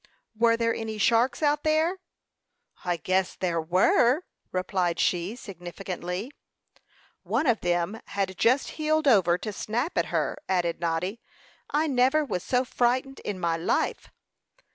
"Were 0.35 0.57
there 0.57 0.73
any 0.73 0.97
sharks 0.97 1.43
out 1.43 1.61
there?" 1.61 1.99
"I 2.83 2.97
guess 2.97 3.35
there 3.35 3.61
were!" 3.61 4.21
replied 4.51 4.99
she, 4.99 5.35
significantly. 5.35 6.31
"One 7.21 7.45
of 7.45 7.61
them 7.61 8.01
had 8.07 8.35
just 8.39 8.69
heeled 8.81 9.07
over 9.07 9.37
to 9.37 9.53
snap 9.53 9.99
at 9.99 10.07
her," 10.07 10.39
added 10.49 10.79
Noddy. 10.79 11.21
"I 11.69 11.85
never 11.85 12.25
was 12.25 12.41
so 12.41 12.65
frightened 12.65 13.19
in 13.19 13.39
my 13.39 13.57
life." 13.57 14.09